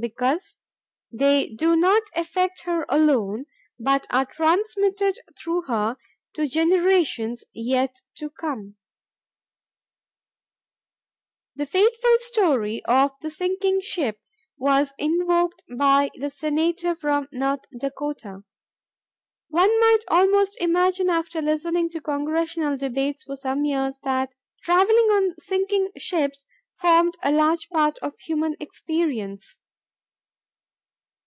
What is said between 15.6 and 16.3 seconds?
by the